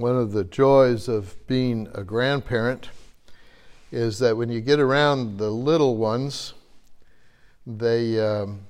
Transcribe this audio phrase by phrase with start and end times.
[0.00, 2.88] one of the joys of being a grandparent
[3.92, 6.54] is that when you get around the little ones,
[7.66, 8.60] they, um,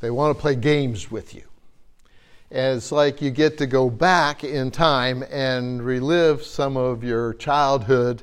[0.00, 1.44] they want to play games with you.
[2.50, 7.32] And it's like you get to go back in time and relive some of your
[7.32, 8.22] childhood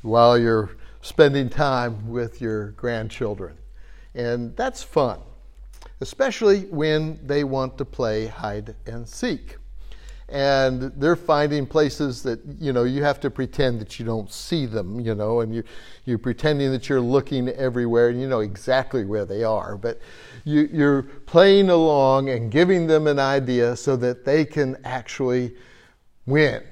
[0.00, 0.70] while you're
[1.02, 3.58] spending time with your grandchildren.
[4.14, 5.20] And that's fun,
[6.00, 9.58] especially when they want to play hide and seek
[10.28, 14.64] and they're finding places that you know you have to pretend that you don't see
[14.64, 15.62] them you know and you
[16.04, 19.76] you're pretending that you're looking everywhere and you know exactly where they are.
[19.76, 20.00] But
[20.44, 25.54] you, you're playing along and giving them an idea so that they can actually
[26.26, 26.62] win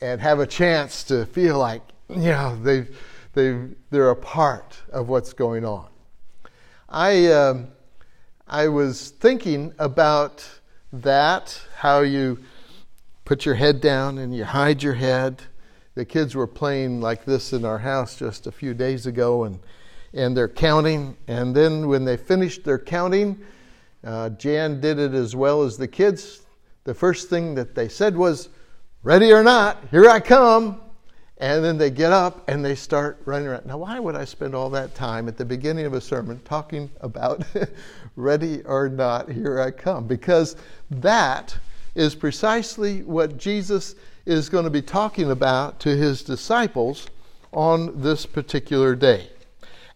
[0.00, 2.86] and have a chance to feel like you know they
[3.34, 5.88] they they're a part of what's going on.
[6.88, 7.68] I um,
[8.48, 10.48] i was thinking about
[10.92, 12.38] that how you
[13.30, 15.40] put your head down and you hide your head.
[15.94, 19.60] The kids were playing like this in our house just a few days ago, and,
[20.12, 21.16] and they're counting.
[21.28, 23.40] And then when they finished their counting,
[24.02, 26.40] uh, Jan did it as well as the kids.
[26.82, 28.48] The first thing that they said was,
[29.04, 30.80] Ready or not, here I come.
[31.36, 33.64] And then they get up and they start running around.
[33.64, 36.90] Now, why would I spend all that time at the beginning of a sermon talking
[37.00, 37.44] about
[38.16, 40.08] ready or not, here I come?
[40.08, 40.56] Because
[40.90, 41.56] that
[41.94, 43.94] is precisely what Jesus
[44.26, 47.08] is going to be talking about to his disciples
[47.52, 49.28] on this particular day.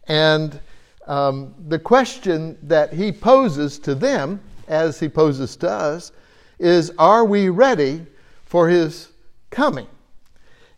[0.08, 0.60] And
[1.06, 6.12] um, the question that he poses to them, as he poses to us,
[6.58, 8.06] is Are we ready
[8.44, 9.10] for his
[9.50, 9.86] coming?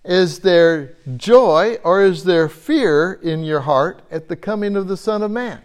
[0.05, 4.97] Is there joy or is there fear in your heart at the coming of the
[4.97, 5.61] Son of Man?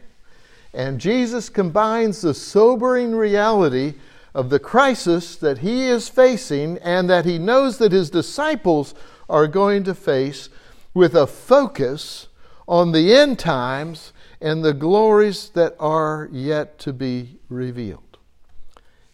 [0.74, 3.96] And Jesus combines the sobering reality
[4.34, 8.94] of the crisis that he is facing and that he knows that his disciples
[9.30, 10.50] are going to face
[10.94, 12.28] with a focus
[12.68, 18.18] on the end times and the glories that are yet to be revealed.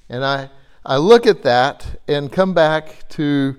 [0.10, 0.50] And I,
[0.86, 3.58] I look at that and come back to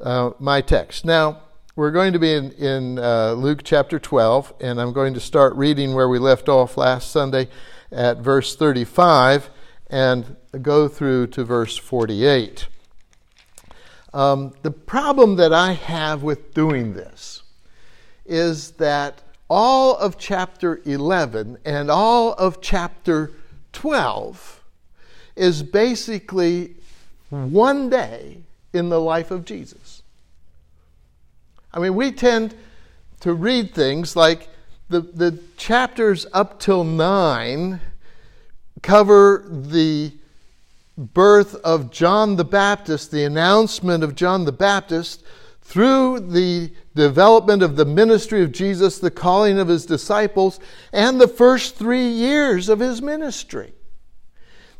[0.00, 1.04] uh, my text.
[1.04, 1.42] Now,
[1.74, 5.54] we're going to be in, in uh, Luke chapter 12, and I'm going to start
[5.56, 7.48] reading where we left off last Sunday
[7.90, 9.50] at verse 35
[9.90, 12.68] and go through to verse 48.
[14.14, 17.42] Um, the problem that I have with doing this
[18.24, 23.32] is that all of chapter 11 and all of chapter
[23.72, 24.62] 12
[25.36, 26.76] is basically
[27.30, 28.38] one day
[28.72, 30.02] in the life of Jesus.
[31.72, 32.54] I mean, we tend
[33.20, 34.48] to read things like
[34.88, 37.80] the, the chapters up till 9
[38.82, 40.12] cover the
[40.96, 45.22] birth of John the Baptist, the announcement of John the Baptist,
[45.62, 50.58] through the development of the ministry of Jesus, the calling of his disciples,
[50.92, 53.72] and the first three years of his ministry.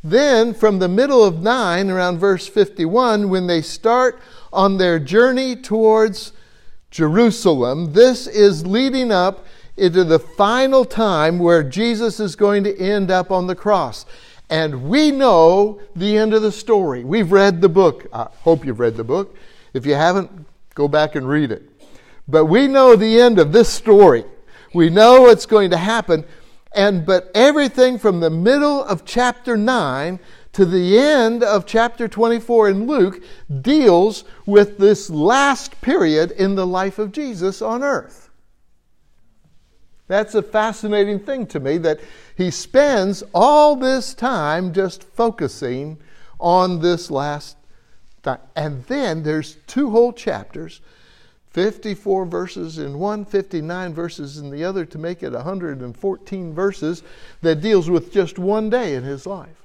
[0.02, 4.20] Then, from the middle of 9, around verse 51, when they start
[4.52, 6.32] on their journey towards
[6.90, 9.46] Jerusalem, this is leading up
[9.80, 14.04] into the final time where Jesus is going to end up on the cross.
[14.50, 17.02] And we know the end of the story.
[17.02, 18.06] We've read the book.
[18.12, 19.34] I hope you've read the book.
[19.72, 20.30] If you haven't,
[20.74, 21.62] go back and read it.
[22.28, 24.24] But we know the end of this story.
[24.74, 26.24] We know what's going to happen.
[26.72, 30.20] And but everything from the middle of chapter 9
[30.52, 33.22] to the end of chapter 24 in Luke
[33.62, 38.29] deals with this last period in the life of Jesus on earth.
[40.10, 42.00] That's a fascinating thing to me that
[42.36, 45.98] he spends all this time just focusing
[46.40, 47.56] on this last
[48.24, 48.40] time.
[48.56, 50.80] And then there's two whole chapters
[51.50, 57.04] 54 verses in one, 59 verses in the other to make it 114 verses
[57.42, 59.64] that deals with just one day in his life.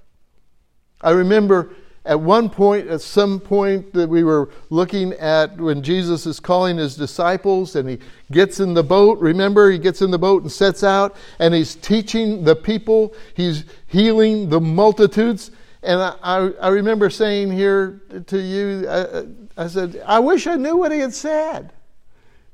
[1.02, 1.74] I remember
[2.06, 6.78] at one point, at some point that we were looking at when Jesus is calling
[6.78, 8.00] his disciples and he
[8.32, 9.18] gets in the boat.
[9.20, 13.66] Remember, he gets in the boat and sets out and he's teaching the people, he's
[13.88, 15.50] healing the multitudes.
[15.82, 20.56] And I, I, I remember saying here to you, I, I said, I wish I
[20.56, 21.74] knew what he had said.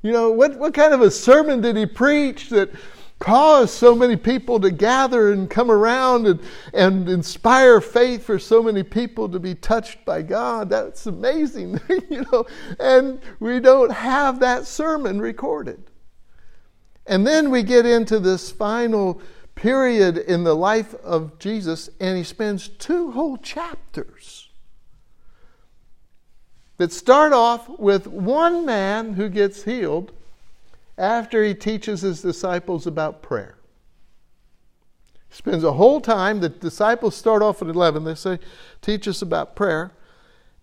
[0.00, 2.70] You know, what, what kind of a sermon did he preach that
[3.22, 6.40] cause so many people to gather and come around and,
[6.74, 10.68] and inspire faith for so many people to be touched by God.
[10.68, 11.78] That's amazing,
[12.10, 12.44] you know.
[12.80, 15.84] And we don't have that sermon recorded.
[17.06, 19.22] And then we get into this final
[19.54, 24.50] period in the life of Jesus, and he spends two whole chapters
[26.78, 30.10] that start off with one man who gets healed
[31.02, 33.56] after he teaches his disciples about prayer.
[35.28, 38.38] He spends a whole time, the disciples start off at 11, they say,
[38.80, 39.92] teach us about prayer.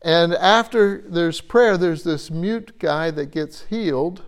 [0.01, 4.23] And after there's prayer, there's this mute guy that gets healed.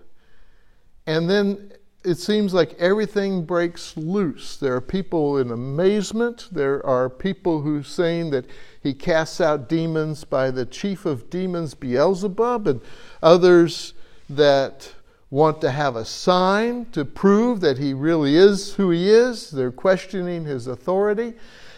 [1.07, 1.71] And then
[2.03, 4.57] it seems like everything breaks loose.
[4.57, 6.49] There are people in amazement.
[6.51, 8.45] There are people who saying that
[8.83, 12.81] he casts out demons by the chief of demons, Beelzebub, and
[13.23, 13.93] others
[14.29, 14.93] that
[15.31, 19.49] want to have a sign to prove that he really is who he is.
[19.49, 21.33] They're questioning his authority.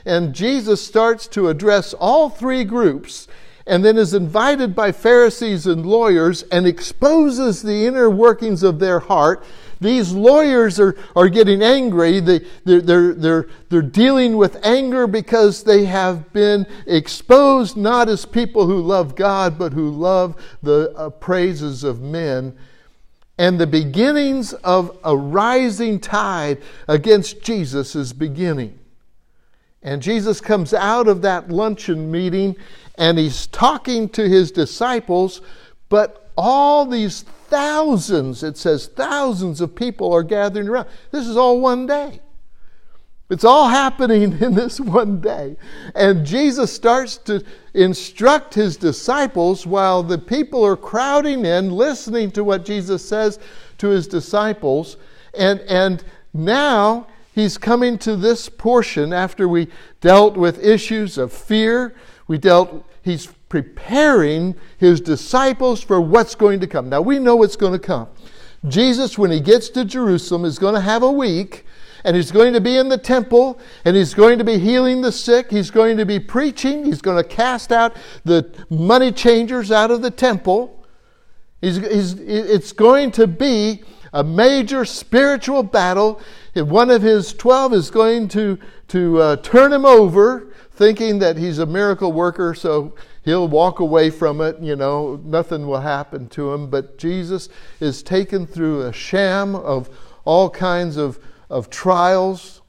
[0.05, 3.27] And Jesus starts to address all three groups
[3.65, 8.99] and then is invited by Pharisees and lawyers and exposes the inner workings of their
[8.99, 9.45] heart.
[9.79, 12.19] These lawyers are, are getting angry.
[12.19, 18.25] They, they're, they're, they're, they're dealing with anger because they have been exposed not as
[18.25, 22.57] people who love God, but who love the uh, praises of men.
[23.37, 28.77] And the beginnings of a rising tide against Jesus is beginning.
[29.81, 32.55] And Jesus comes out of that luncheon meeting
[32.97, 35.41] and he's talking to his disciples,
[35.89, 40.87] but all these thousands, it says thousands of people are gathering around.
[41.11, 42.19] This is all one day.
[43.33, 45.57] It's all happening in this one day.
[45.95, 47.43] And Jesus starts to
[47.73, 53.39] instruct his disciples while the people are crowding in, listening to what Jesus says
[53.79, 54.95] to his disciples.
[55.37, 56.03] And, and
[56.33, 59.67] now he's coming to this portion after we
[59.99, 61.93] dealt with issues of fear
[62.27, 66.89] we dealt, he's preparing his disciples for what's going to come.
[66.89, 68.07] Now we know what's going to come.
[68.67, 71.65] Jesus, when he gets to Jerusalem, is going to have a week
[72.03, 75.11] and he's going to be in the temple and he's going to be healing the
[75.11, 75.49] sick.
[75.49, 76.85] He's going to be preaching.
[76.85, 77.95] He's going to cast out
[78.25, 80.85] the money changers out of the temple.
[81.61, 86.21] He's, he's, it's going to be a major spiritual battle.
[86.55, 88.59] One of his 12 is going to,
[88.89, 94.09] to uh, turn him over thinking that he's a miracle worker, so he'll walk away
[94.09, 96.69] from it, you know, nothing will happen to him.
[96.69, 99.89] But Jesus is taken through a sham of
[100.25, 102.61] all kinds of, of trials,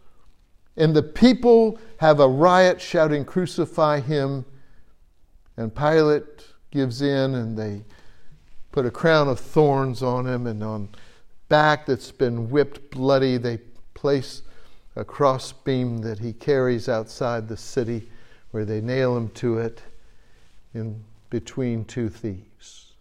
[0.77, 4.45] and the people have a riot shouting, Crucify him.
[5.57, 7.85] And Pilate gives in, and they
[8.73, 10.89] put a crown of thorns on him, and on
[11.49, 13.59] back that's been whipped bloody, they
[13.95, 14.43] place
[14.97, 18.09] a crossbeam that he carries outside the city
[18.51, 19.83] where they nail him to it
[20.75, 22.93] in between two thieves.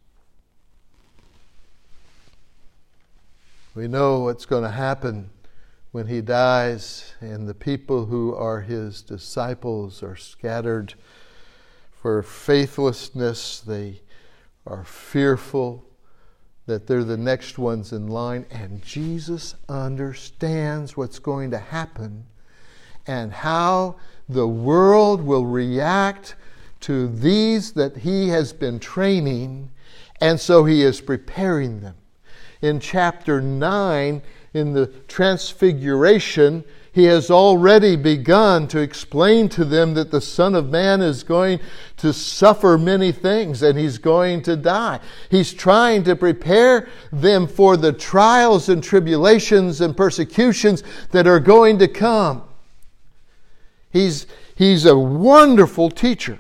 [3.76, 5.30] We know what's going to happen
[5.94, 10.96] when he dies, and the people who are his disciples are scattered
[11.92, 13.60] for faithlessness.
[13.60, 14.02] They
[14.66, 15.86] are fearful
[16.66, 22.26] that they're the next ones in line, and Jesus understands what's going to happen
[23.06, 23.98] and how
[24.28, 26.34] the world will react
[26.80, 29.70] to these that he has been training,
[30.20, 31.98] and so he is preparing them.
[32.64, 36.64] In chapter 9, in the Transfiguration,
[36.94, 41.60] he has already begun to explain to them that the Son of Man is going
[41.98, 45.00] to suffer many things and he's going to die.
[45.32, 51.80] He's trying to prepare them for the trials and tribulations and persecutions that are going
[51.80, 52.44] to come.
[53.90, 56.40] He's, he's a wonderful teacher.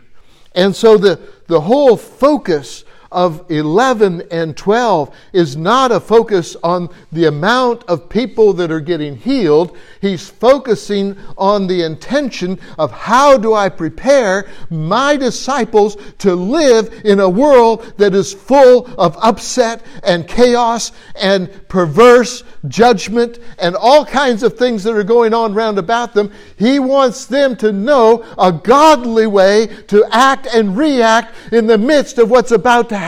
[0.53, 6.89] And so the, the whole focus of 11 and 12 is not a focus on
[7.11, 9.77] the amount of people that are getting healed.
[10.01, 17.19] He's focusing on the intention of how do I prepare my disciples to live in
[17.19, 24.41] a world that is full of upset and chaos and perverse judgment and all kinds
[24.43, 26.31] of things that are going on round about them.
[26.57, 32.17] He wants them to know a godly way to act and react in the midst
[32.17, 33.02] of what's about to happen.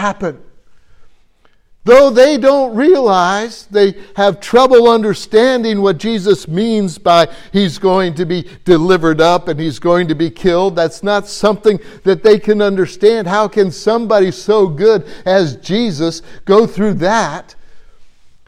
[1.85, 8.25] Though they don't realize, they have trouble understanding what Jesus means by he's going to
[8.25, 10.75] be delivered up and he's going to be killed.
[10.75, 13.27] That's not something that they can understand.
[13.27, 17.53] How can somebody so good as Jesus go through that?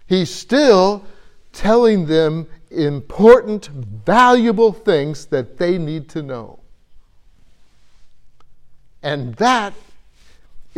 [0.07, 1.05] He's still
[1.53, 6.59] telling them important, valuable things that they need to know.
[9.03, 9.75] And that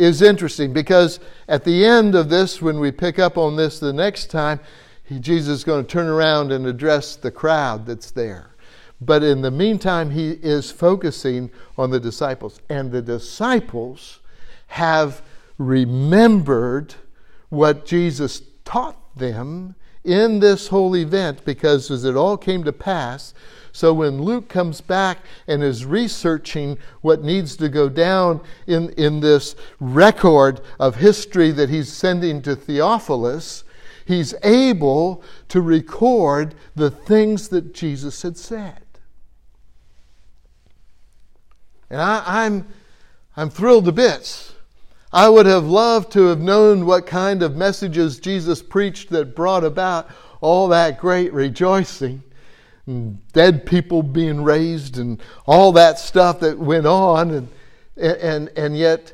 [0.00, 3.92] is interesting because at the end of this, when we pick up on this the
[3.92, 4.58] next time,
[5.04, 8.50] he, Jesus is going to turn around and address the crowd that's there.
[9.00, 12.60] But in the meantime, he is focusing on the disciples.
[12.68, 14.20] And the disciples
[14.68, 15.22] have
[15.58, 16.94] remembered
[17.48, 23.34] what Jesus taught them in this whole event because as it all came to pass,
[23.72, 29.20] so when Luke comes back and is researching what needs to go down in, in
[29.20, 33.64] this record of history that he's sending to Theophilus,
[34.04, 38.82] he's able to record the things that Jesus had said.
[41.88, 42.68] And I, am I'm,
[43.36, 44.54] I'm thrilled to bits.
[45.12, 49.64] I would have loved to have known what kind of messages Jesus preached that brought
[49.64, 50.08] about
[50.40, 52.22] all that great rejoicing
[53.32, 57.48] dead people being raised and all that stuff that went on and
[57.96, 59.12] and and yet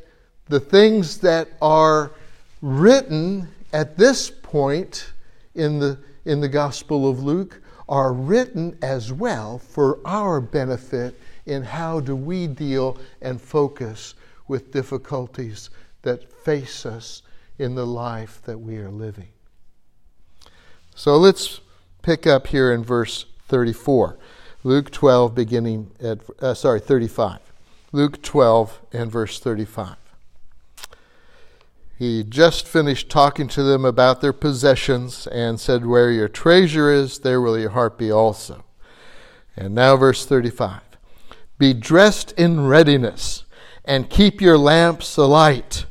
[0.48, 2.12] the things that are
[2.62, 5.12] written at this point
[5.54, 11.62] in the in the gospel of Luke are written as well for our benefit in
[11.62, 14.14] how do we deal and focus
[14.48, 15.70] with difficulties
[16.02, 17.22] that face us
[17.58, 19.28] in the life that we are living.
[20.94, 21.60] So let's
[22.02, 24.18] pick up here in verse 34.
[24.64, 27.40] Luke 12, beginning at, uh, sorry, 35.
[27.92, 29.96] Luke 12 and verse 35.
[31.98, 37.20] He just finished talking to them about their possessions and said, Where your treasure is,
[37.20, 38.64] there will your heart be also.
[39.56, 40.82] And now, verse 35.
[41.58, 43.44] Be dressed in readiness
[43.84, 45.86] and keep your lamps alight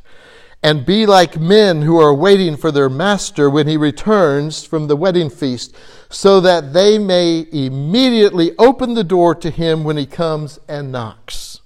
[0.63, 4.95] and be like men who are waiting for their master when he returns from the
[4.95, 5.75] wedding feast,
[6.09, 11.61] so that they may immediately open the door to him when he comes and knocks.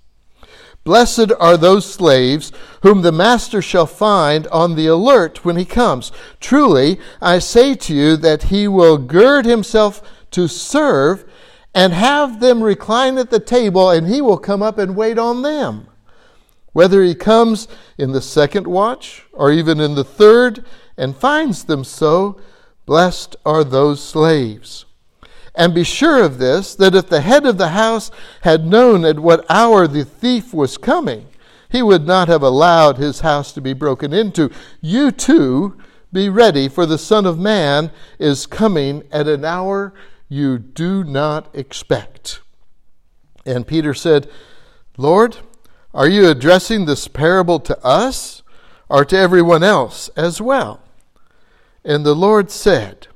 [0.84, 6.12] Blessed are those slaves whom the master shall find on the alert when he comes.
[6.40, 11.26] Truly, I say to you that he will gird himself to serve
[11.76, 15.42] and have them recline at the table, and he will come up and wait on
[15.44, 15.88] them.
[16.80, 17.68] Whether he comes
[17.98, 20.64] in the second watch or even in the third
[20.96, 22.40] and finds them so,
[22.86, 24.86] blessed are those slaves.
[25.54, 28.12] And be sure of this that if the head of the house
[28.44, 31.28] had known at what hour the thief was coming,
[31.68, 34.50] he would not have allowed his house to be broken into.
[34.80, 35.78] You too
[36.14, 39.94] be ready, for the Son of Man is coming at an hour
[40.30, 42.40] you do not expect.
[43.46, 44.30] And Peter said,
[44.96, 45.40] Lord,
[45.94, 48.44] are you addressing this parable to us
[48.90, 50.82] or to everyone else as well?
[51.84, 53.08] And the Lord said,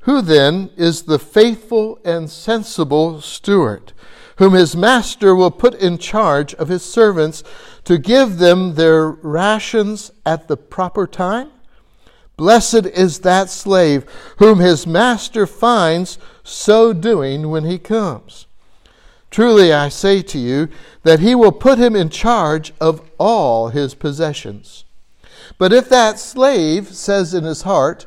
[0.00, 3.92] Who then is the faithful and sensible steward,
[4.36, 7.42] whom his master will put in charge of his servants
[7.84, 11.50] to give them their rations at the proper time?
[12.36, 14.04] Blessed is that slave
[14.38, 18.46] whom his master finds so doing when he comes.
[19.30, 20.68] Truly I say to you
[21.04, 24.84] that he will put him in charge of all his possessions.
[25.56, 28.06] But if that slave says in his heart,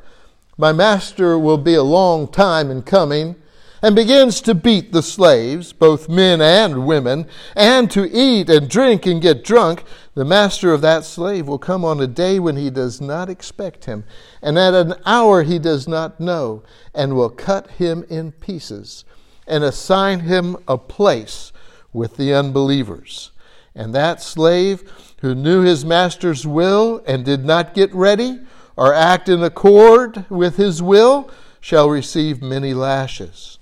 [0.57, 3.37] My master will be a long time in coming,
[3.81, 9.05] and begins to beat the slaves, both men and women, and to eat and drink
[9.05, 9.83] and get drunk,
[10.15, 13.85] the master of that slave will come on a day when he does not expect
[13.85, 14.05] him,
[14.41, 16.63] and at an hour he does not know,
[16.93, 19.03] and will cut him in pieces
[19.47, 21.51] and assign him a place
[21.91, 23.31] with the unbelievers.
[23.75, 28.41] And that slave who knew his master's will and did not get ready
[28.75, 33.57] or act in accord with his will shall receive many lashes.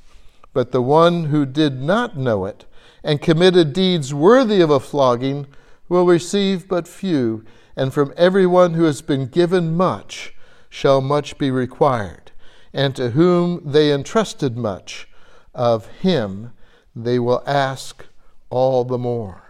[0.53, 2.65] But the one who did not know it
[3.03, 5.47] and committed deeds worthy of a flogging
[5.87, 7.43] will receive but few,
[7.75, 10.33] and from everyone who has been given much
[10.69, 12.31] shall much be required,
[12.73, 15.07] and to whom they entrusted much
[15.53, 16.53] of him
[16.95, 18.05] they will ask
[18.49, 19.43] all the more.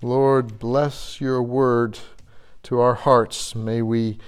[0.00, 1.98] Lord, bless your word
[2.64, 3.54] to our hearts.
[3.54, 4.18] May we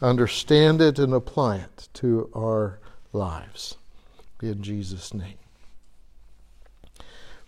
[0.00, 2.78] understand it and apply it to our
[3.12, 3.76] lives.
[4.42, 5.38] In Jesus' name.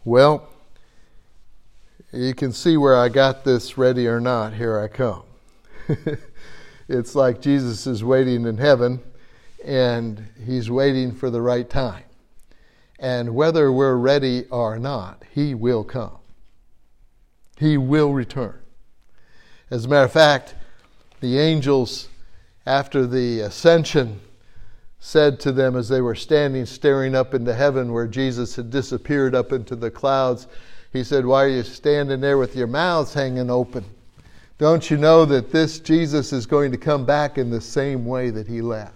[0.04, 0.48] Well,
[2.12, 4.54] you can see where I got this ready or not.
[4.54, 5.24] Here I come.
[6.88, 9.00] it's like Jesus is waiting in heaven
[9.64, 12.04] and he's waiting for the right time.
[12.98, 16.18] And whether we're ready or not, He will come.
[17.58, 18.58] He will return.
[19.70, 20.54] As a matter of fact,
[21.20, 22.08] the angels,
[22.66, 24.20] after the ascension,
[25.00, 29.34] said to them as they were standing staring up into heaven where Jesus had disappeared
[29.34, 30.46] up into the clouds,
[30.92, 33.84] He said, Why are you standing there with your mouths hanging open?
[34.58, 38.30] Don't you know that this Jesus is going to come back in the same way
[38.30, 38.94] that He left?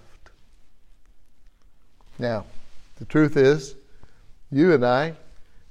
[2.19, 2.47] Now,
[2.99, 3.77] the truth is,
[4.53, 5.15] you and I,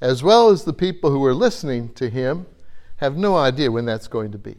[0.02, 2.48] as well as the people who are listening to him,
[2.98, 4.58] have no idea when that's going to be.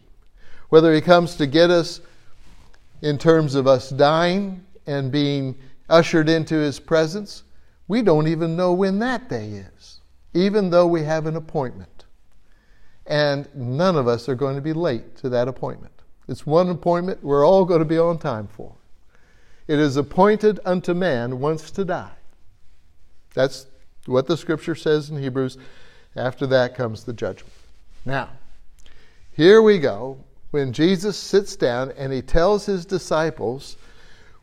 [0.72, 2.00] whether He comes to get us
[3.02, 5.54] in terms of us dying and being
[5.90, 7.42] ushered into His presence,
[7.88, 10.00] we don't even know when that day is,
[10.32, 12.06] even though we have an appointment.
[13.06, 15.92] And none of us are going to be late to that appointment.
[16.26, 18.72] It's one appointment we're all going to be on time for.
[19.68, 22.12] It is appointed unto man once to die.
[23.34, 23.66] That's
[24.06, 25.58] what the scripture says in Hebrews.
[26.16, 27.52] After that comes the judgment.
[28.04, 28.28] Now,
[29.32, 30.18] here we go.
[30.50, 33.76] When Jesus sits down and he tells his disciples,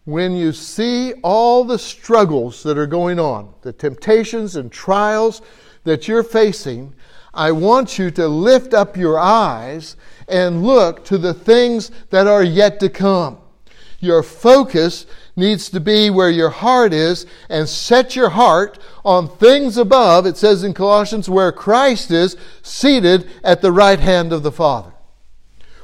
[0.06, 5.44] when you see all the struggles that are going on, the temptations and trials
[5.84, 6.96] that you're facing,
[7.34, 9.96] I want you to lift up your eyes
[10.28, 13.38] and look to the things that are yet to come.
[14.00, 15.06] Your focus
[15.39, 20.25] needs to be where your heart is and set your heart on things above.
[20.25, 24.93] It says in Colossians, where Christ is seated at the right hand of the Father.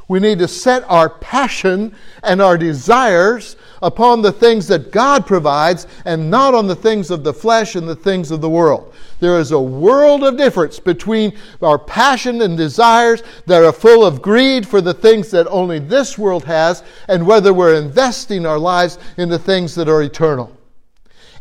[0.08, 5.86] We need to set our passion and our desires upon the things that God provides
[6.06, 8.92] and not on the things of the flesh and the things of the world.
[9.20, 14.24] There is a world of difference between our passion and desires that are full of
[14.24, 18.98] greed for the things that only this world has and whether we're investing our lives
[19.18, 20.52] in the things that are eternal.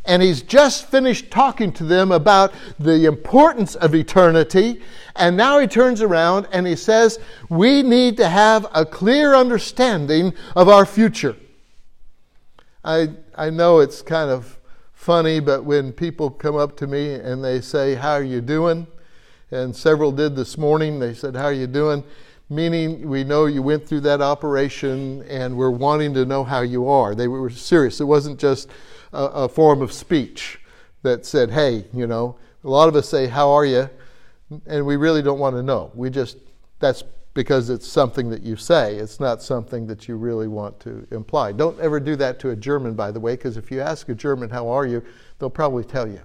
[0.04, 4.82] And he's just finished talking to them about the importance of eternity.
[5.16, 10.34] And now he turns around and he says, We need to have a clear understanding
[10.54, 11.36] of our future.
[12.84, 14.58] I, I know it's kind of
[14.92, 18.86] funny, but when people come up to me and they say, How are you doing?
[19.50, 22.04] And several did this morning, they said, How are you doing?
[22.50, 26.86] Meaning, we know you went through that operation and we're wanting to know how you
[26.88, 27.14] are.
[27.14, 28.00] They were serious.
[28.00, 28.68] It wasn't just
[29.14, 30.60] a, a form of speech
[31.02, 33.88] that said, Hey, you know, a lot of us say, How are you?
[34.66, 35.90] And we really don't want to know.
[35.94, 36.36] We just,
[36.80, 37.02] that's
[37.34, 38.94] because it's something that you say.
[38.94, 41.50] It's not something that you really want to imply.
[41.50, 44.14] Don't ever do that to a German, by the way, because if you ask a
[44.14, 45.02] German, how are you,
[45.38, 46.20] they'll probably tell you.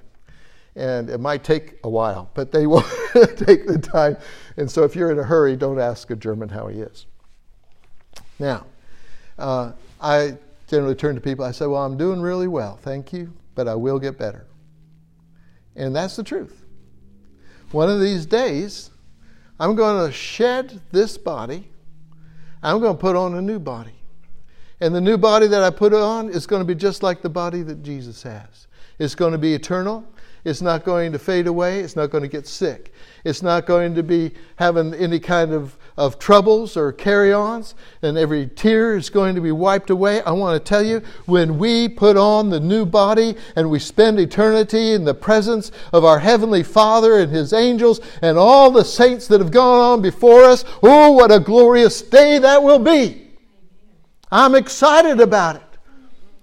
[0.76, 4.18] And it might take a while, but they will take the time.
[4.56, 7.08] And so if you're in a hurry, don't ask a German how he is.
[8.38, 8.68] Now,
[9.40, 13.34] uh, I generally turn to people, I say, Well, I'm doing really well, thank you,
[13.56, 14.46] but I will get better.
[15.76, 16.64] And that's the truth.
[17.72, 18.92] One of these days,
[19.60, 21.68] I'm going to shed this body.
[22.64, 23.94] I'm going to put on a new body.
[24.82, 27.30] And the new body that I put on is going to be just like the
[27.30, 28.68] body that Jesus has.
[28.98, 30.06] It's going to be eternal.
[30.44, 31.80] It's not going to fade away.
[31.80, 32.94] It's not going to get sick.
[33.24, 38.18] It's not going to be having any kind of of troubles or carry ons, and
[38.18, 40.22] every tear is going to be wiped away.
[40.22, 44.18] I want to tell you, when we put on the new body and we spend
[44.18, 49.28] eternity in the presence of our Heavenly Father and His angels and all the saints
[49.28, 53.28] that have gone on before us, oh, what a glorious day that will be!
[54.32, 55.69] I'm excited about it.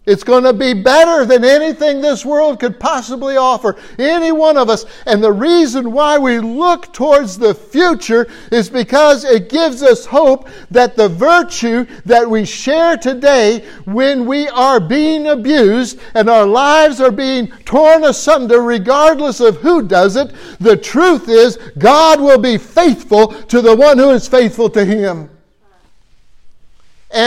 [0.07, 4.71] It's going to be better than anything this world could possibly offer, any one of
[4.71, 4.87] us.
[5.05, 10.49] And the reason why we look towards the future is because it gives us hope
[10.71, 17.01] that the virtue that we share today, when we are being abused and our lives
[17.01, 22.59] are being torn asunder, regardless of who does it, the truth is God will be
[22.59, 25.31] faithful to the one who is faithful to Him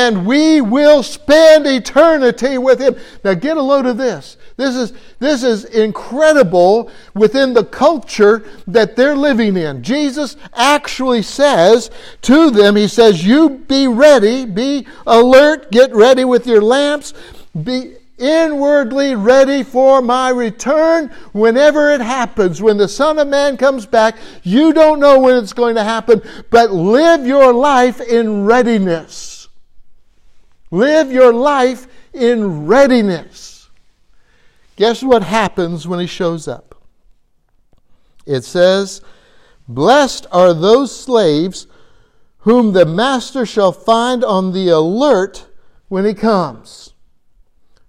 [0.09, 2.95] and we will spend eternity with him.
[3.23, 4.37] Now get a load of this.
[4.57, 9.83] This is, this is incredible within the culture that they're living in.
[9.83, 11.91] Jesus actually says
[12.23, 17.13] to them, He says, You be ready, be alert, get ready with your lamps,
[17.63, 22.63] be inwardly ready for my return whenever it happens.
[22.63, 26.23] When the Son of Man comes back, you don't know when it's going to happen,
[26.49, 29.38] but live your life in readiness.
[30.71, 33.69] Live your life in readiness.
[34.75, 36.75] Guess what happens when he shows up?
[38.25, 39.01] It says,
[39.67, 41.67] Blessed are those slaves
[42.39, 45.47] whom the master shall find on the alert
[45.89, 46.93] when he comes.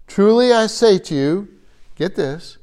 [0.06, 1.48] Truly I say to you,
[1.94, 2.58] get this,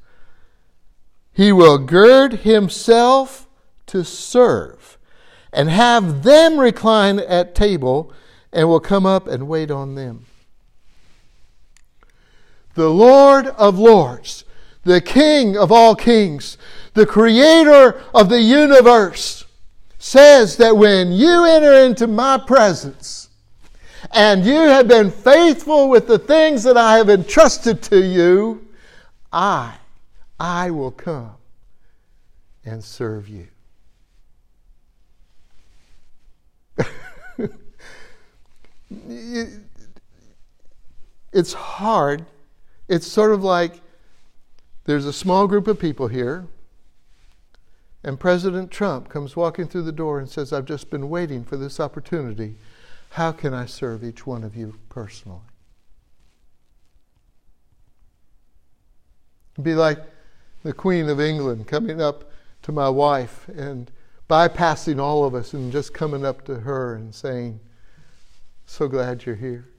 [1.31, 3.47] he will gird himself
[3.85, 4.97] to serve
[5.53, 8.11] and have them recline at table
[8.51, 10.25] and will come up and wait on them.
[12.75, 14.45] The Lord of Lords,
[14.83, 16.57] the King of all kings,
[16.93, 19.45] the Creator of the universe,
[19.99, 23.29] says that when you enter into my presence
[24.11, 28.67] and you have been faithful with the things that I have entrusted to you,
[29.33, 29.75] I,
[30.39, 31.35] I will come
[32.63, 33.47] and serve you.
[41.33, 42.25] It's hard.
[42.87, 43.81] It's sort of like
[44.85, 46.47] there's a small group of people here,
[48.03, 51.57] and President Trump comes walking through the door and says, I've just been waiting for
[51.57, 52.55] this opportunity.
[53.11, 55.41] How can I serve each one of you personally?
[59.61, 59.99] Be like
[60.63, 63.91] the Queen of England coming up to my wife and
[64.29, 67.59] bypassing all of us and just coming up to her and saying,
[68.67, 69.69] So glad you're here.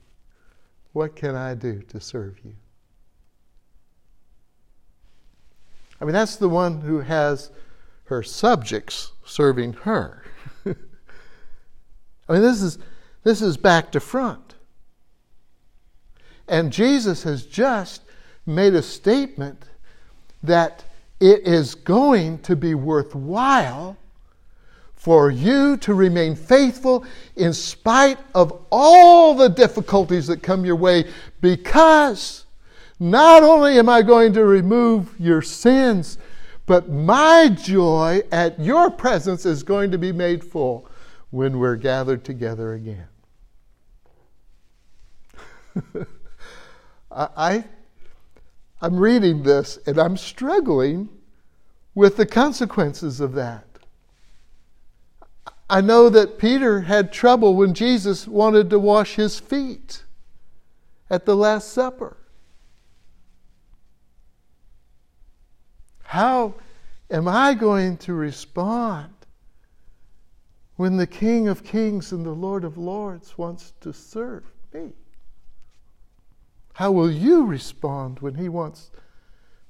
[0.93, 2.55] What can I do to serve you?
[6.01, 7.51] I mean, that's the one who has
[8.05, 10.25] her subjects serving her.
[10.67, 12.79] I mean, this is,
[13.25, 14.55] this is back to front.
[16.49, 18.03] And Jesus has just
[18.47, 19.65] made a statement
[20.43, 20.83] that
[21.21, 23.99] it is going to be worthwhile
[24.99, 27.05] for you to remain faithful
[27.37, 31.09] in spite of all the difficulties that come your way
[31.41, 32.45] because
[32.99, 36.19] not only am I going to remove your sins,
[36.67, 40.91] but my joy at your presence is going to be made full
[41.31, 43.07] when we're gathered together again.
[47.13, 47.65] I,
[48.83, 51.09] I'm reading this and I'm struggling
[51.95, 53.68] with the consequences of that.
[55.71, 60.03] I know that Peter had trouble when Jesus wanted to wash his feet
[61.11, 62.17] at the Last Supper.
[66.05, 66.55] How
[67.11, 69.13] am I going to respond
[70.77, 74.93] when the King of Kings and the Lord of Lords wants to serve me?
[76.73, 78.91] How will you respond when he wants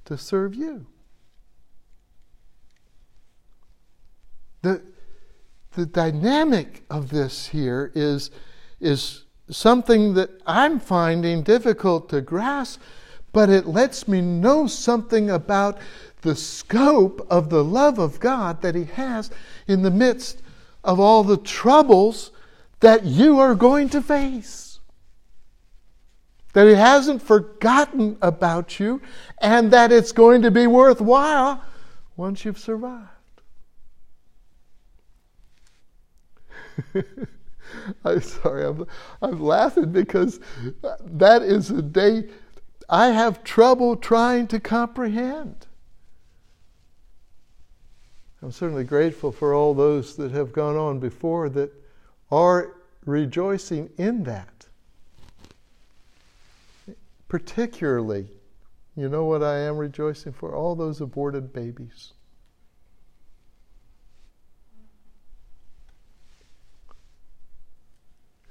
[0.05, 0.85] to serve you?
[4.61, 4.81] The,
[5.73, 8.31] the dynamic of this here is,
[8.79, 12.81] is something that I'm finding difficult to grasp,
[13.31, 15.77] but it lets me know something about
[16.21, 19.29] the scope of the love of God that He has
[19.67, 20.41] in the midst
[20.83, 22.31] of all the troubles
[22.79, 24.79] that you are going to face.
[26.53, 29.01] That He hasn't forgotten about you
[29.39, 31.61] and that it's going to be worthwhile
[32.17, 33.18] once you've survived.
[38.05, 38.85] I'm sorry, I'm,
[39.21, 40.39] I'm laughing because
[41.03, 42.29] that is a day
[42.89, 45.67] I have trouble trying to comprehend.
[48.41, 51.71] I'm certainly grateful for all those that have gone on before that
[52.31, 54.65] are rejoicing in that.
[57.27, 58.27] Particularly,
[58.95, 60.55] you know what I am rejoicing for?
[60.55, 62.13] All those aborted babies.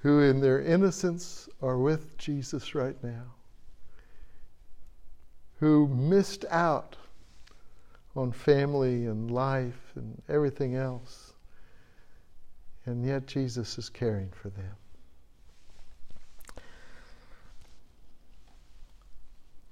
[0.02, 3.34] Who, in their innocence, are with Jesus right now.
[5.60, 6.96] Who missed out
[8.14, 11.32] on family and life and everything else.
[12.84, 14.76] And yet Jesus is caring for them.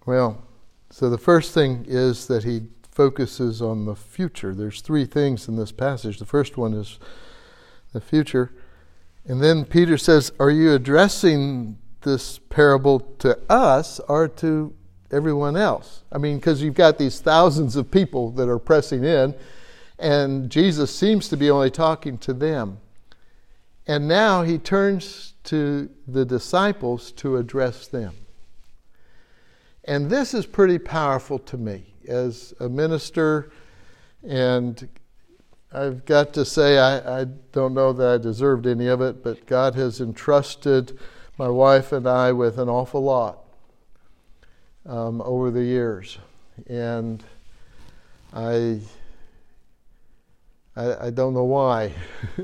[0.05, 0.45] Well,
[0.91, 4.55] so the first thing is that he focuses on the future.
[4.55, 6.19] There's three things in this passage.
[6.19, 6.99] The first one is
[7.93, 8.53] the future.
[9.27, 14.73] And then Peter says, Are you addressing this parable to us or to
[15.11, 16.05] everyone else.
[16.13, 19.35] I mean, because you've got these thousands of people that are pressing in,
[19.99, 22.79] and Jesus seems to be only talking to them.
[23.87, 28.15] And now he turns to the disciples to address them.
[29.85, 33.51] And this is pretty powerful to me as a minister,
[34.23, 34.89] and
[35.73, 39.47] I've got to say, I, I don't know that I deserved any of it, but
[39.47, 40.99] God has entrusted
[41.39, 43.41] my wife and I with an awful lot
[44.87, 46.19] um, over the years,
[46.69, 47.23] and
[48.33, 48.81] I,
[50.77, 51.93] I, I don't know why.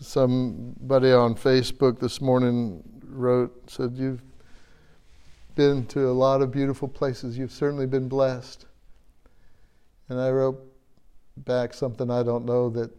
[0.00, 4.22] Somebody on Facebook this morning wrote said you've
[5.54, 7.36] been to a lot of beautiful places.
[7.36, 8.66] You've certainly been blessed.
[10.08, 10.69] And I wrote
[11.44, 12.90] back something I don't know that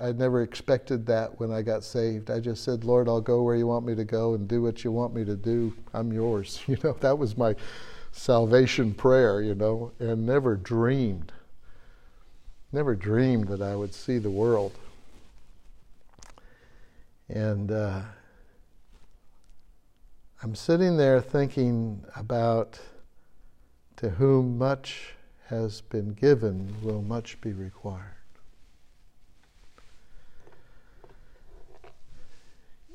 [0.00, 2.30] I never expected that when I got saved.
[2.30, 4.84] I just said, Lord, I'll go where you want me to go and do what
[4.84, 5.74] you want me to do.
[5.92, 6.60] I'm yours.
[6.68, 7.54] You know, that was my
[8.12, 11.32] salvation prayer, you know, and never dreamed,
[12.72, 14.72] never dreamed that I would see the world.
[17.28, 18.02] And uh,
[20.42, 22.78] I'm sitting there thinking about
[23.96, 25.13] to whom much
[25.48, 28.14] has been given will much be required.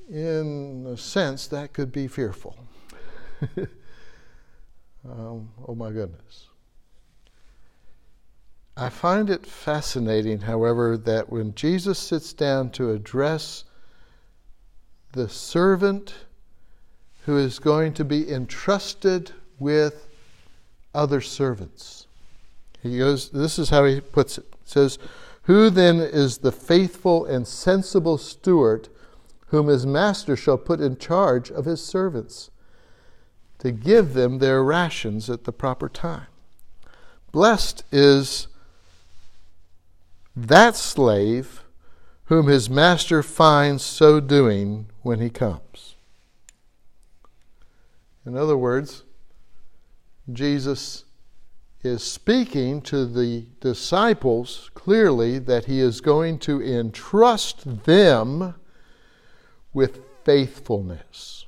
[0.10, 2.56] in a sense, that could be fearful.
[5.08, 6.48] um, oh my goodness.
[8.76, 13.66] I find it fascinating, however, that when Jesus sits down to address
[15.12, 16.14] the servant
[17.26, 20.08] who is going to be entrusted with
[20.96, 21.99] other servants,
[22.82, 24.46] he goes, this is how he puts it.
[24.64, 24.98] He says,
[25.44, 28.90] Who then is the faithful and sensible steward
[29.48, 32.52] whom his master shall put in charge of his servants
[33.60, 36.28] to give them their rations at the proper time?
[37.32, 38.48] Blessed is
[40.36, 41.64] that slave
[42.26, 45.96] whom his master finds so doing when he comes.
[48.26, 49.04] In other words,
[50.32, 51.06] Jesus
[51.82, 58.54] is speaking to the disciples clearly that he is going to entrust them
[59.74, 61.46] with faithfulness.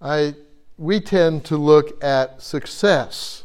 [0.00, 0.34] I,
[0.78, 3.44] we tend to look at success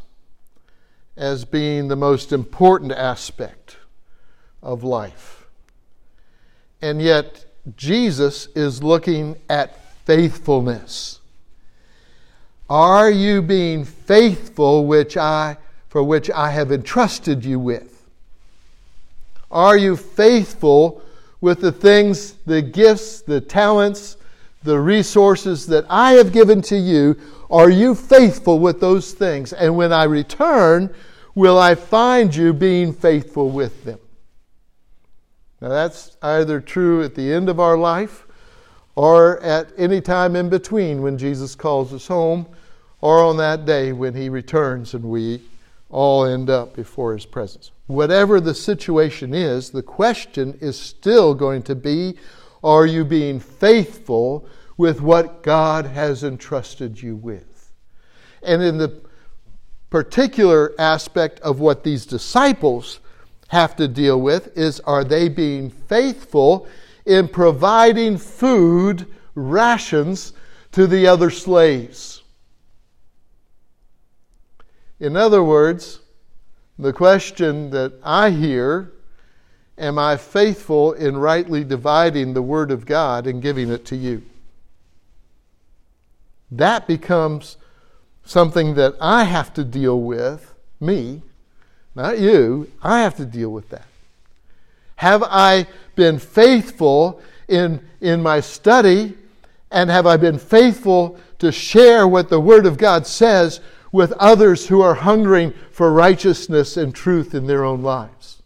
[1.18, 3.78] as being the most important aspect
[4.62, 5.48] of life.
[6.82, 11.20] And yet, Jesus is looking at faithfulness.
[12.70, 15.58] Are you being faithful which I
[15.90, 18.06] for which I have entrusted you with?
[19.52, 21.04] Are you faithful
[21.40, 24.18] with the things, the gifts, the talents,
[24.64, 27.20] the resources that I have given to you?
[27.52, 29.54] Are you faithful with those things?
[29.54, 30.92] And when I return,
[31.36, 34.00] will I find you being faithful with them?
[35.62, 38.23] Now, that's either true at the end of our life
[38.96, 42.48] or at any time in between when Jesus calls us home
[43.02, 45.42] or on that day when he returns and we
[45.90, 47.72] all end up before his presence.
[47.88, 52.18] Whatever the situation is, the question is still going to be
[52.64, 57.72] are you being faithful with what God has entrusted you with.
[58.42, 59.02] And in the
[59.90, 63.00] particular aspect of what these disciples
[63.50, 66.68] have to deal with is are they being faithful
[67.06, 70.34] in providing food, rations
[70.72, 72.24] to the other slaves?
[75.00, 76.00] In other words,
[76.80, 78.92] the question that I hear
[79.76, 84.22] Am I faithful in rightly dividing the Word of God and giving it to you?
[86.58, 87.58] that becomes
[88.24, 91.22] something that I have to deal with, me,
[91.96, 92.72] not you.
[92.82, 93.86] I have to deal with that.
[94.98, 99.18] Have I been faithful in, in my study?
[99.72, 103.60] And have I been faithful to share what the Word of God says
[103.92, 108.42] with others who are hungering for righteousness and truth in their own lives?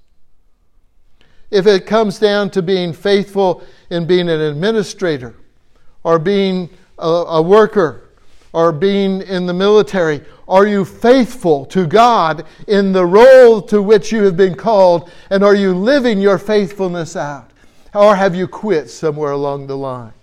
[1.51, 5.35] If it comes down to being faithful in being an administrator
[6.03, 8.06] or being a, a worker
[8.57, 10.19] or being in the military?
[10.47, 15.11] Are you faithful to God in the role to which you have been called?
[15.29, 17.51] And are you living your faithfulness out?
[17.93, 20.13] Or have you quit somewhere along the line?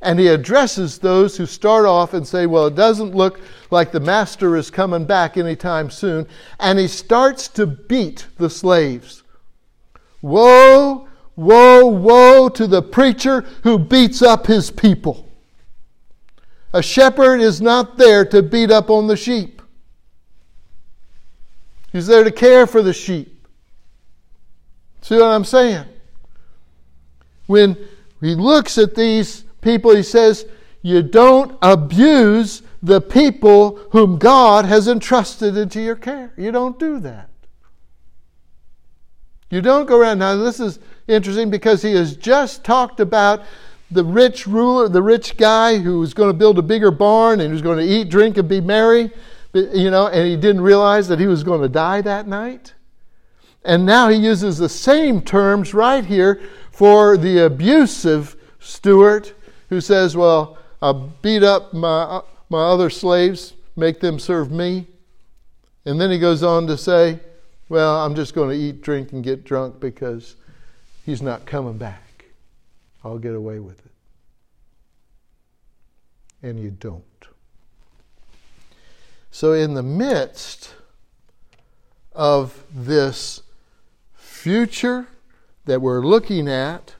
[0.00, 3.40] And he addresses those who start off and say, Well, it doesn't look
[3.72, 6.28] like the master is coming back anytime soon.
[6.60, 9.24] And he starts to beat the slaves.
[10.20, 15.21] Woe, woe, woe to the preacher who beats up his people.
[16.72, 19.60] A shepherd is not there to beat up on the sheep.
[21.92, 23.46] He's there to care for the sheep.
[25.02, 25.84] See what I'm saying?
[27.46, 27.76] When
[28.20, 30.46] he looks at these people, he says,
[30.80, 36.32] You don't abuse the people whom God has entrusted into your care.
[36.36, 37.28] You don't do that.
[39.50, 40.20] You don't go around.
[40.20, 43.42] Now, this is interesting because he has just talked about
[43.92, 47.52] the rich ruler, the rich guy who was going to build a bigger barn and
[47.52, 49.10] was going to eat, drink, and be merry,
[49.54, 52.74] you know, and he didn't realize that he was going to die that night.
[53.64, 56.40] And now he uses the same terms right here
[56.72, 59.30] for the abusive steward
[59.68, 64.88] who says, Well, I'll beat up my, my other slaves, make them serve me.
[65.84, 67.20] And then he goes on to say,
[67.68, 70.36] Well, I'm just going to eat, drink, and get drunk because
[71.04, 72.24] he's not coming back.
[73.04, 73.81] I'll get away with it.
[76.42, 77.04] And you don't.
[79.30, 80.74] So, in the midst
[82.12, 83.42] of this
[84.14, 85.06] future
[85.64, 86.94] that we're looking at,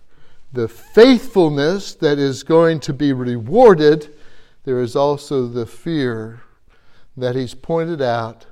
[0.53, 4.15] the faithfulness that is going to be rewarded,
[4.65, 6.43] there is also the fear
[7.17, 8.47] that he's pointed out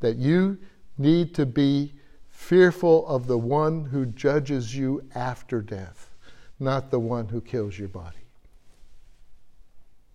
[0.00, 0.58] that you
[0.98, 1.94] need to be
[2.28, 6.14] fearful of the one who judges you after death
[6.60, 8.23] not the one who kills your body.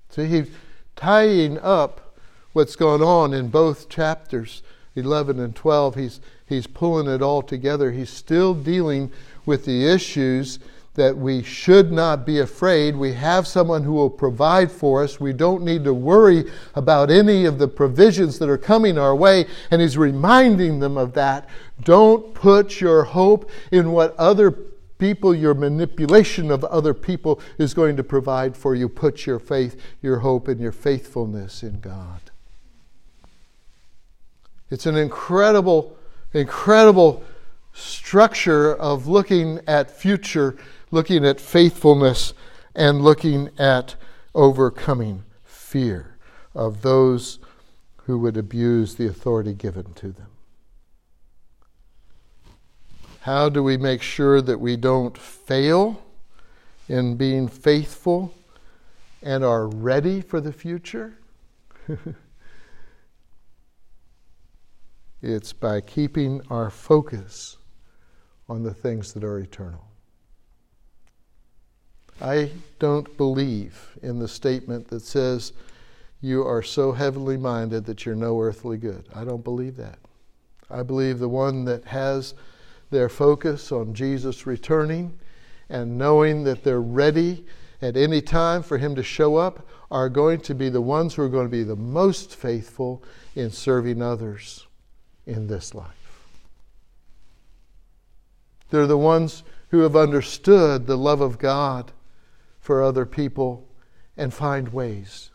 [0.10, 0.50] See, he's
[0.96, 2.16] tying up
[2.54, 4.64] what's going on in both chapters
[4.96, 5.96] 11 and 12.
[5.96, 7.92] He's, he's pulling it all together.
[7.92, 9.12] He's still dealing
[9.46, 10.60] with the issues
[10.96, 12.96] that we should not be afraid.
[12.96, 15.20] We have someone who will provide for us.
[15.20, 19.46] We don't need to worry about any of the provisions that are coming our way.
[19.72, 21.48] And he's reminding them of that.
[21.84, 24.52] Don't put your hope in what other
[25.00, 28.88] people, your manipulation of other people is going to provide for you.
[28.88, 32.30] Put your faith, your hope, and your faithfulness in God.
[34.70, 35.98] It's an incredible,
[36.34, 37.24] incredible
[37.74, 40.56] structure of looking at future,
[40.92, 42.34] looking at faithfulness,
[42.76, 43.96] and looking at
[44.36, 46.18] overcoming fear
[46.54, 47.40] of those
[48.06, 50.28] who would abuse the authority given to them.
[53.32, 56.02] How do we make sure that we don't fail
[56.88, 58.34] in being faithful
[59.22, 61.14] and are ready for the future?
[65.22, 67.58] it's by keeping our focus
[68.50, 69.86] on the things that are eternal.
[72.20, 75.54] I don't believe in the statement that says
[76.20, 79.08] you are so heavenly minded that you're no earthly good.
[79.14, 80.00] I don't believe that.
[80.68, 82.34] I believe the one that has
[82.90, 85.18] their focus on Jesus returning
[85.70, 87.46] and knowing that they're ready
[87.82, 91.24] at any time for Him to show up are going to be the ones who
[91.24, 93.04] are going to be the most faithful
[93.36, 94.68] in serving others
[95.26, 96.28] in this life.
[98.70, 101.92] They're the ones who have understood the love of God
[102.60, 103.68] for other people
[104.18, 105.32] and find ways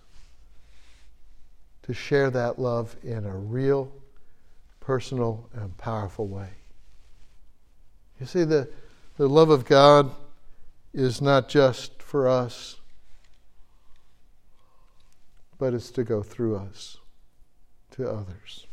[1.83, 3.93] to share that love in a real,
[4.81, 6.51] personal, and powerful way.
[8.21, 8.69] You see, the,
[9.17, 10.15] the love of God
[10.93, 12.77] is not just for us,
[15.59, 16.99] but it's to go through us
[17.93, 18.67] to others.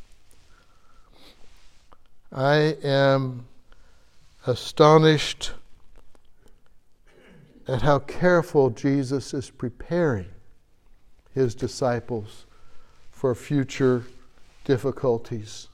[2.32, 3.48] I am
[4.46, 5.52] astonished
[7.68, 10.28] at how careful Jesus is preparing
[11.34, 12.46] his disciples
[13.10, 14.04] for future
[14.64, 15.68] difficulties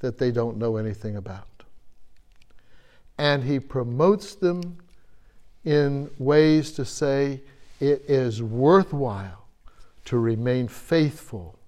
[0.00, 1.46] that they don't know anything about
[3.18, 4.78] and he promotes them
[5.64, 7.40] in ways to say
[7.80, 9.48] it is worthwhile
[10.04, 11.58] to remain faithful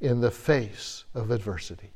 [0.00, 1.90] in the face of adversity.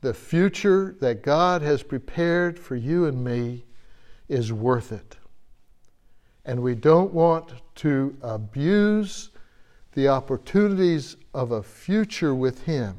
[0.00, 3.64] The future that God has prepared for you and me
[4.28, 5.16] is worth it.
[6.44, 9.30] And we don't want to abuse
[9.92, 12.98] the opportunities of a future with Him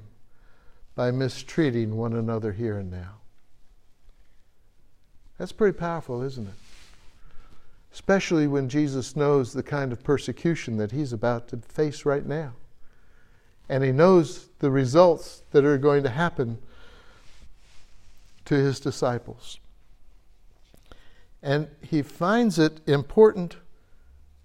[0.96, 3.18] by mistreating one another here and now.
[5.38, 6.54] That's pretty powerful, isn't it?
[7.94, 12.54] Especially when Jesus knows the kind of persecution that he's about to face right now.
[13.68, 16.60] And he knows the results that are going to happen
[18.46, 19.60] to his disciples.
[21.42, 23.58] And he finds it important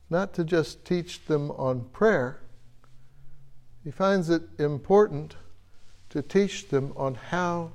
[0.09, 2.40] not to just teach them on prayer,
[3.85, 5.37] he finds it important
[6.11, 7.72] to teach them on how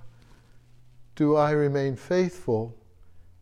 [1.15, 2.75] do I remain faithful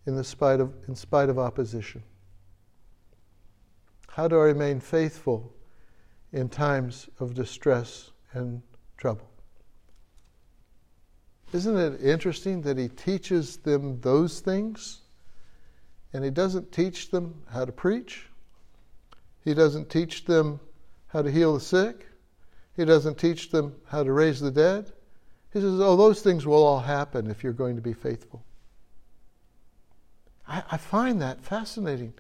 [0.05, 2.03] in, the spite of, in spite of opposition?
[4.09, 5.53] How do I remain faithful
[6.31, 8.61] in times of distress and
[8.97, 9.29] trouble?
[11.53, 15.01] Isn't it interesting that he teaches them those things
[16.11, 18.25] and he doesn't teach them how to preach?
[19.43, 20.59] He doesn't teach them
[21.07, 22.07] how to heal the sick.
[22.75, 24.91] He doesn't teach them how to raise the dead.
[25.51, 28.43] He says, Oh, those things will all happen if you're going to be faithful.
[30.53, 32.13] I, I find that fascinating.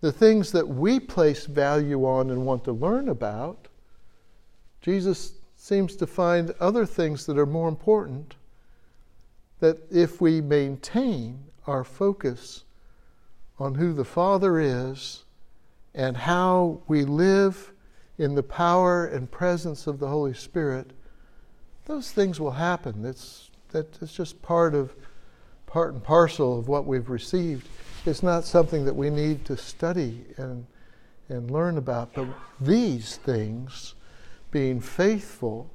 [0.00, 3.68] The things that we place value on and want to learn about,
[4.80, 8.36] Jesus seems to find other things that are more important.
[9.60, 12.64] That if we maintain our focus
[13.58, 15.24] on who the Father is
[15.94, 17.72] and how we live
[18.18, 20.92] in the power and presence of the Holy Spirit,
[21.86, 23.04] those things will happen.
[23.04, 24.94] It's, that, it's just part of
[25.74, 27.66] part and parcel of what we've received.
[28.06, 30.66] It's not something that we need to study and,
[31.28, 32.12] and learn about.
[32.14, 32.28] But
[32.60, 33.94] these things,
[34.50, 35.70] being faithful,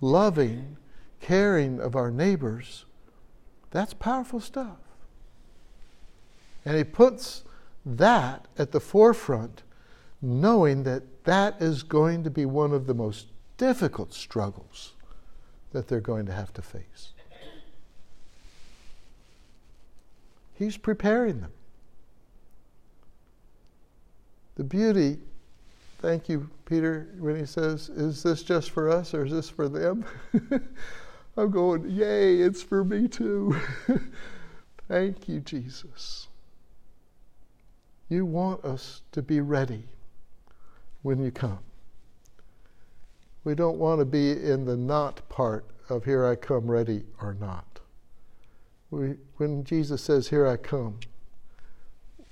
[0.00, 0.76] loving,
[1.20, 2.84] caring of our neighbors,
[3.70, 4.78] that's powerful stuff.
[6.64, 7.44] And he puts
[7.84, 9.62] that at the forefront,
[10.20, 14.92] knowing that that is going to be one of the most difficult struggles
[15.72, 17.12] that they're going to have to face.
[20.62, 21.50] He's preparing them.
[24.54, 25.18] The beauty,
[25.98, 29.68] thank you, Peter, when he says, Is this just for us or is this for
[29.68, 30.04] them?
[31.36, 33.56] I'm going, Yay, it's for me too.
[34.88, 36.28] thank you, Jesus.
[38.08, 39.82] You want us to be ready
[41.02, 41.58] when you come.
[43.42, 47.34] We don't want to be in the not part of here I come ready or
[47.34, 47.71] not.
[48.92, 51.00] We, when Jesus says, Here I come,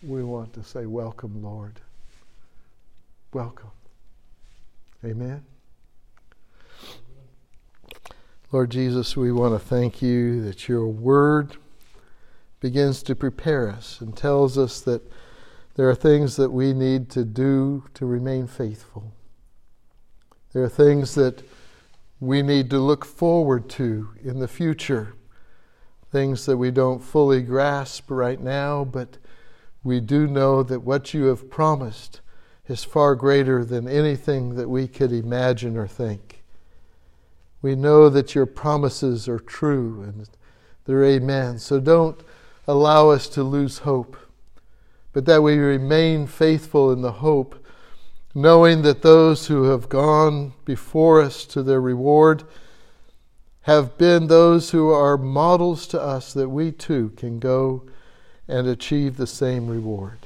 [0.03, 1.81] we want to say, Welcome, Lord.
[3.33, 3.71] Welcome.
[5.03, 5.43] Amen.
[8.53, 11.57] Lord Jesus, we want to thank you that your word
[12.61, 15.11] begins to prepare us and tells us that
[15.77, 19.15] there are things that we need to do to remain faithful.
[20.53, 21.43] There are things that
[22.19, 25.15] we need to look forward to in the future,
[26.11, 29.19] things that we don't fully grasp right now, but
[29.83, 32.21] we do know that what you have promised
[32.67, 36.43] is far greater than anything that we could imagine or think.
[37.63, 40.29] We know that your promises are true and
[40.85, 41.59] they're amen.
[41.59, 42.21] So don't
[42.67, 44.17] allow us to lose hope,
[45.13, 47.65] but that we remain faithful in the hope
[48.35, 52.45] knowing that those who have gone before us to their reward
[53.63, 57.85] have been those who are models to us that we too can go
[58.49, 60.19] and achieve the same reward.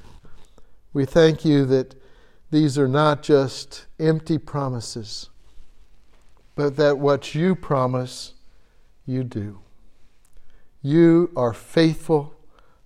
[0.93, 1.95] We thank you that
[2.51, 5.31] these are not just empty promises,
[6.55, 8.35] but that what you promise,
[9.05, 9.59] you do.
[10.81, 12.35] You are faithful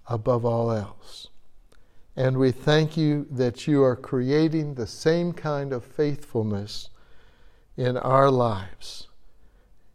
[0.06, 1.28] above all else.
[2.16, 6.88] And we thank you that you are creating the same kind of faithfulness
[7.76, 9.07] in our lives.